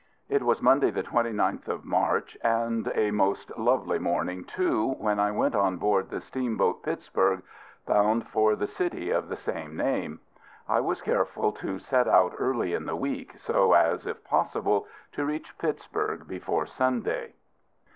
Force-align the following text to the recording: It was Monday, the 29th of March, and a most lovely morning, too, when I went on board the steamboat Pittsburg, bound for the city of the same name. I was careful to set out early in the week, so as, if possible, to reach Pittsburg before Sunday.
It 0.29 0.41
was 0.41 0.63
Monday, 0.63 0.89
the 0.89 1.03
29th 1.03 1.67
of 1.67 1.85
March, 1.85 2.35
and 2.43 2.91
a 2.95 3.11
most 3.11 3.55
lovely 3.55 3.99
morning, 3.99 4.43
too, 4.43 4.93
when 4.97 5.19
I 5.19 5.31
went 5.31 5.53
on 5.53 5.77
board 5.77 6.09
the 6.09 6.21
steamboat 6.21 6.81
Pittsburg, 6.81 7.43
bound 7.85 8.27
for 8.27 8.55
the 8.55 8.65
city 8.65 9.11
of 9.11 9.29
the 9.29 9.37
same 9.37 9.75
name. 9.77 10.19
I 10.67 10.79
was 10.79 11.01
careful 11.01 11.51
to 11.51 11.77
set 11.77 12.07
out 12.07 12.33
early 12.39 12.73
in 12.73 12.87
the 12.87 12.95
week, 12.95 13.35
so 13.37 13.73
as, 13.73 14.07
if 14.07 14.23
possible, 14.23 14.87
to 15.11 15.23
reach 15.23 15.55
Pittsburg 15.59 16.27
before 16.27 16.65
Sunday. 16.65 17.33